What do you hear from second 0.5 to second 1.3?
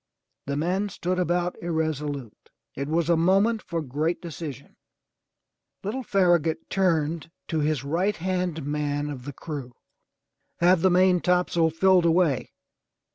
men stood